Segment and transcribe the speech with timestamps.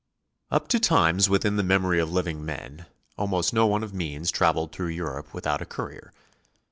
[0.49, 2.87] Up to times within the memory of living men,
[3.19, 6.11] almost no one of means traveled through Europe without a courier.